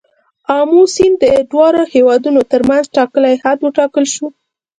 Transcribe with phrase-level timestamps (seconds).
[0.57, 4.27] آمو سیند د دواړو هیوادونو تر منځ ټاکلی حد وټاکل شو.